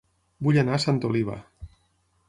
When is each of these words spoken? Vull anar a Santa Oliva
Vull 0.47 0.57
anar 0.63 0.73
a 0.77 0.81
Santa 0.87 1.09
Oliva 1.13 1.39